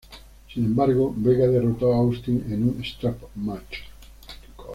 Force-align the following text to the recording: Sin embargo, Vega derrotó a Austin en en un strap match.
Sin 0.51 0.65
embargo, 0.65 1.13
Vega 1.15 1.47
derrotó 1.47 1.93
a 1.93 1.97
Austin 1.97 2.43
en 2.47 2.53
en 2.53 2.63
un 2.69 2.83
strap 2.83 3.19
match. 3.35 3.81